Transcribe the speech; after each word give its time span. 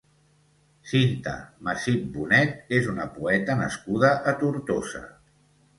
Cinta 0.91 1.33
Massip 1.67 2.09
Bonet 2.15 2.75
és 2.81 2.91
una 2.95 3.09
poeta 3.19 3.61
nascuda 3.65 4.15
a 4.33 4.39
Tortosa. 4.43 5.07